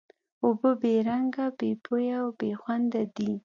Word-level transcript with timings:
اوبه 0.43 0.71
بې 0.81 0.93
رنګ، 1.07 1.35
بې 1.57 1.69
بوی 1.83 2.07
او 2.19 2.27
بې 2.37 2.49
خوند 2.61 2.93
دي. 3.15 3.31